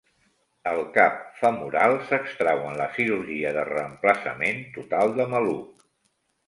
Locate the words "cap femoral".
0.95-1.93